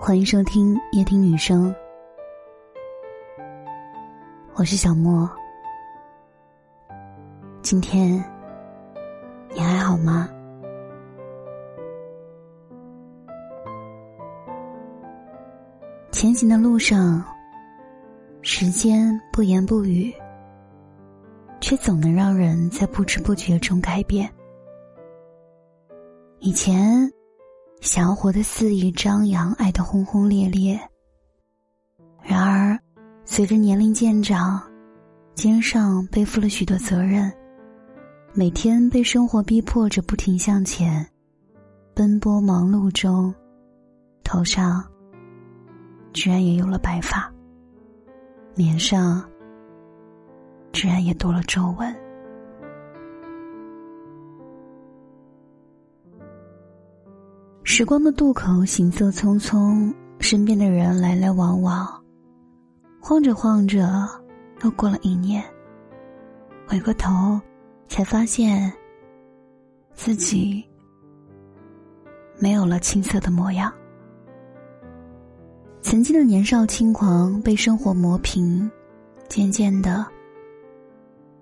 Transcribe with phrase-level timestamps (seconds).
[0.00, 1.74] 欢迎收听夜听女生，
[4.54, 5.28] 我是小莫。
[7.62, 8.12] 今天
[9.52, 10.28] 你还好吗？
[16.12, 17.22] 前行的路上，
[18.40, 20.14] 时间不言不语，
[21.60, 24.30] 却总能让人在不知不觉中改变。
[26.38, 27.12] 以前。
[27.80, 30.78] 想要活得肆意张扬，爱得轰轰烈烈。
[32.22, 32.78] 然而，
[33.24, 34.60] 随着年龄渐长，
[35.34, 37.32] 肩上背负了许多责任，
[38.34, 41.06] 每天被生活逼迫着不停向前，
[41.94, 43.34] 奔波忙碌中，
[44.24, 44.84] 头上
[46.12, 47.32] 居然也有了白发，
[48.54, 49.24] 脸上
[50.72, 51.96] 居然也多了皱纹。
[57.78, 61.86] 时光的渡口，行色匆匆，身边的人来来往往，
[63.00, 63.88] 晃着晃着，
[64.64, 65.40] 又过了一年。
[66.66, 67.40] 回过头，
[67.86, 68.72] 才发现
[69.94, 70.60] 自己
[72.36, 73.72] 没有了青涩的模样。
[75.80, 78.68] 曾经的年少轻狂被生活磨平，
[79.28, 80.04] 渐渐的，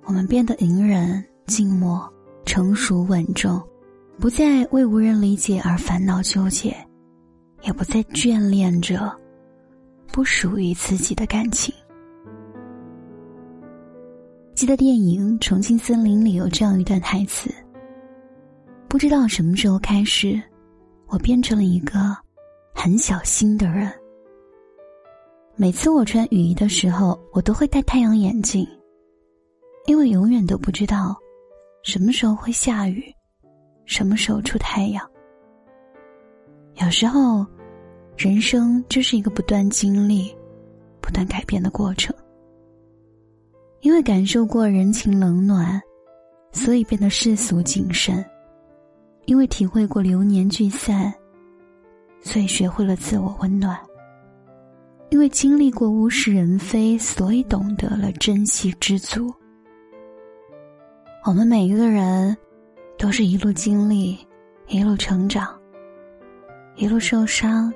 [0.05, 2.07] 我们变得隐忍、静默、
[2.45, 3.59] 成熟、稳重。
[4.19, 6.75] 不再为无人理解而烦恼纠结，
[7.63, 9.15] 也不再眷恋着
[10.11, 11.73] 不属于自己的感情。
[14.55, 17.55] 记得电影《重庆森林》里有这样一段台词
[18.89, 20.43] ：“不知道什么时候开始，
[21.09, 22.17] 我变成了一个
[22.75, 23.93] 很小心的人。
[25.57, 28.67] 每次我穿雨衣的时候，我都会戴太阳眼镜，
[29.87, 31.15] 因为永远都不知道
[31.83, 33.05] 什么时候会下雨。”
[33.87, 35.09] 什么时候出太阳？
[36.75, 37.47] 有时候，
[38.19, 40.37] 人生就是一个不断经历、
[41.01, 42.15] 不断改变的过程。
[43.81, 45.81] 因为感受过人情冷暖，
[46.51, 48.23] 所以变得世俗谨慎；
[49.25, 51.15] 因为体会过流年聚散，
[52.21, 53.77] 所以学会了自我温暖；
[55.11, 59.33] 因为经历过物是人非，所以懂得了珍惜知足。
[61.25, 62.37] 我们每一个人。
[62.99, 64.19] 都是一路经历，
[64.69, 65.55] 一路成长，
[66.77, 67.73] 一路受伤，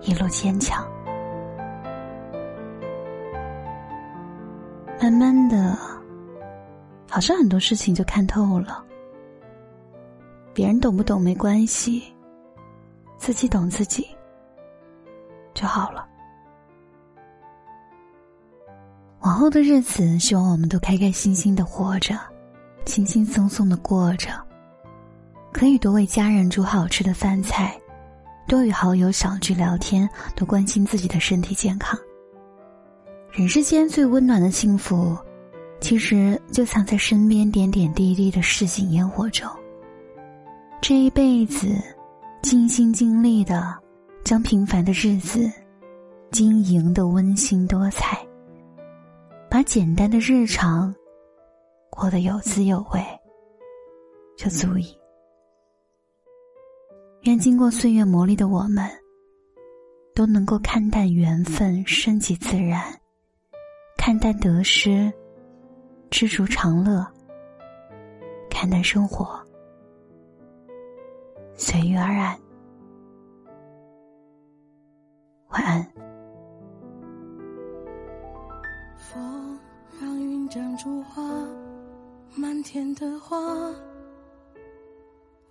[0.00, 0.86] 一路坚强。
[5.00, 5.78] 慢慢的，
[7.10, 8.84] 好像很多事情就看透了。
[10.54, 12.02] 别人懂不懂没关系，
[13.16, 14.08] 自己懂自己
[15.54, 16.06] 就好了。
[19.20, 22.18] 往后的日子，希望我们都开开心心的活着。
[22.88, 24.30] 轻轻松松的过着，
[25.52, 27.78] 可以多为家人煮好吃的饭菜，
[28.46, 32.00] 多与好友小聚聊天，多关心自己的身体健康。
[33.30, 35.14] 人世间最温暖的幸福，
[35.82, 39.46] 其实就藏在身边点点滴滴的市井烟火中。
[40.80, 41.76] 这一辈子，
[42.40, 43.76] 尽心尽力的
[44.24, 45.52] 将平凡的日子
[46.30, 48.18] 经营的温馨多彩，
[49.50, 50.92] 把简单的日常。
[52.00, 53.04] 活得有滋有味，
[54.36, 54.96] 就足以。
[57.22, 58.88] 愿经过岁月磨砺的我们，
[60.14, 62.80] 都能够看淡缘分，顺其自然；
[63.96, 65.12] 看淡得失，
[66.08, 67.04] 知足常乐；
[68.48, 69.36] 看淡生活，
[71.56, 72.38] 随遇而安。
[75.48, 75.84] 晚安。
[82.70, 83.34] 天的花，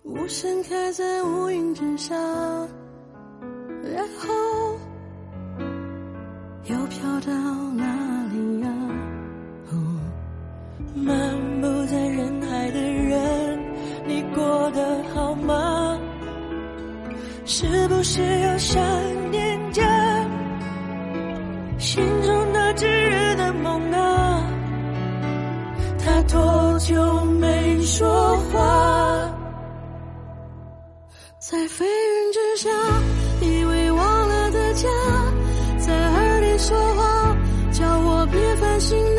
[0.04, 2.14] 无声开在乌云之下，
[3.82, 4.78] 然后
[6.66, 7.32] 又飘到
[7.72, 8.68] 哪里呀？
[10.94, 13.58] 漫步在人海的人，
[14.06, 15.98] 你过得好吗？
[17.44, 18.80] 是不是又想
[19.32, 19.82] 念着
[21.80, 22.37] 心中
[27.90, 29.32] 说话，
[31.38, 32.68] 在飞云之下，
[33.40, 34.88] 以为忘了的家，
[35.78, 37.34] 在耳里说话，
[37.72, 39.17] 叫我别烦心。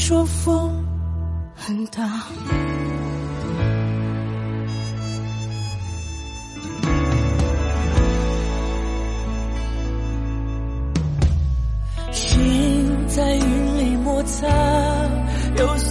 [0.00, 0.82] 说风
[1.54, 2.24] 很大。
[12.10, 14.48] 心在云里摩擦，
[15.58, 15.89] 有。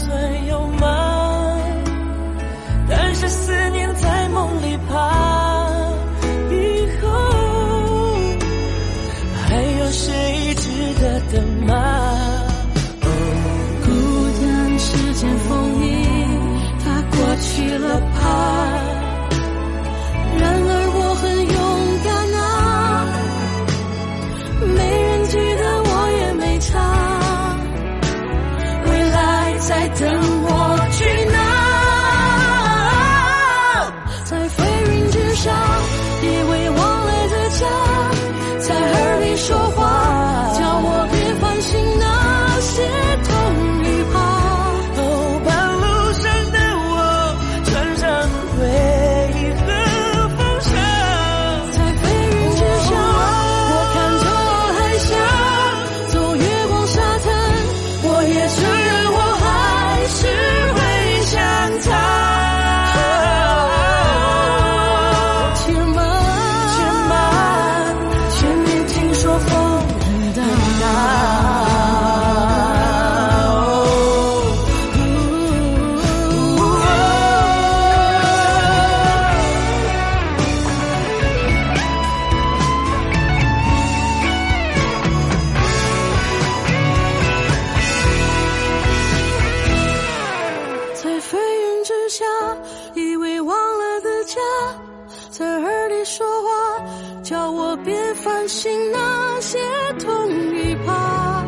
[98.50, 99.60] 行那些
[100.00, 101.46] 痛一把，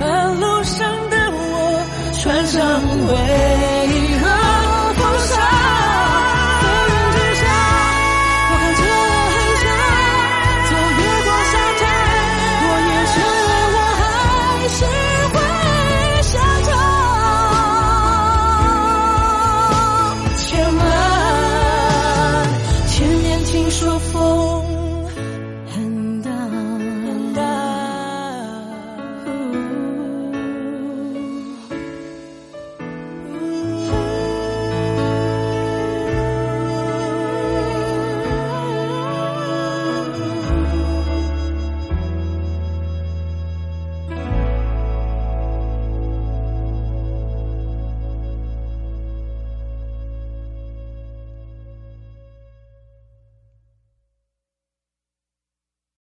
[0.00, 1.86] 半路上的我
[2.20, 3.73] 穿上围。